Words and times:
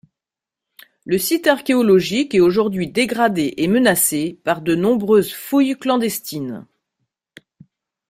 Le 1.05 1.19
site 1.19 1.45
archéologique 1.45 2.33
est 2.33 2.39
aujourd'hui 2.39 2.87
dégradé 2.87 3.53
et 3.57 3.67
menacé 3.67 4.39
par 4.43 4.63
de 4.63 4.73
nombreuses 4.73 5.31
fouilles 5.31 5.77
clandestines. 5.77 6.65